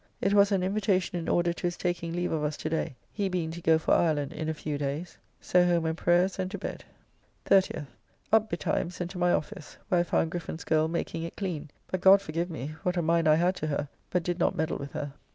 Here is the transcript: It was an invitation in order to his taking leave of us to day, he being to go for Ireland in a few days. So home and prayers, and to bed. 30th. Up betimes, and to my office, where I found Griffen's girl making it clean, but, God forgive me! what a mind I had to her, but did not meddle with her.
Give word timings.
It 0.19 0.33
was 0.33 0.51
an 0.51 0.63
invitation 0.63 1.19
in 1.19 1.29
order 1.29 1.53
to 1.53 1.67
his 1.67 1.77
taking 1.77 2.11
leave 2.13 2.31
of 2.31 2.43
us 2.43 2.57
to 2.57 2.69
day, 2.71 2.95
he 3.13 3.29
being 3.29 3.51
to 3.51 3.61
go 3.61 3.77
for 3.77 3.93
Ireland 3.93 4.33
in 4.33 4.49
a 4.49 4.53
few 4.55 4.79
days. 4.79 5.19
So 5.39 5.63
home 5.63 5.85
and 5.85 5.95
prayers, 5.95 6.39
and 6.39 6.49
to 6.49 6.57
bed. 6.57 6.83
30th. 7.45 7.85
Up 8.33 8.49
betimes, 8.49 8.99
and 8.99 9.11
to 9.11 9.19
my 9.19 9.31
office, 9.31 9.77
where 9.89 9.99
I 9.99 10.03
found 10.03 10.31
Griffen's 10.31 10.63
girl 10.63 10.87
making 10.87 11.21
it 11.21 11.35
clean, 11.37 11.69
but, 11.85 12.01
God 12.01 12.19
forgive 12.19 12.49
me! 12.49 12.73
what 12.81 12.97
a 12.97 13.03
mind 13.03 13.27
I 13.27 13.35
had 13.35 13.55
to 13.57 13.67
her, 13.67 13.89
but 14.09 14.23
did 14.23 14.39
not 14.39 14.55
meddle 14.55 14.77
with 14.79 14.93
her. 14.93 15.13